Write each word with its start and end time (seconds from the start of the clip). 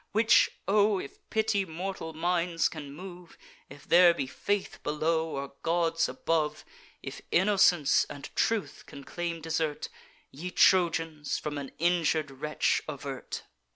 Which, 0.13 0.49
O! 0.67 0.97
if 0.97 1.19
pity 1.29 1.63
mortal 1.63 2.11
minds 2.11 2.69
can 2.69 2.91
move, 2.91 3.37
If 3.69 3.87
there 3.87 4.15
be 4.15 4.25
faith 4.25 4.81
below, 4.81 5.29
or 5.35 5.53
gods 5.61 6.09
above, 6.09 6.65
If 7.03 7.21
innocence 7.29 8.05
and 8.05 8.27
truth 8.35 8.85
can 8.87 9.03
claim 9.03 9.41
desert, 9.41 9.89
Ye 10.31 10.49
Trojans, 10.49 11.37
from 11.37 11.59
an 11.59 11.69
injur'd 11.77 12.31
wretch 12.31 12.81
avert. 12.89 13.43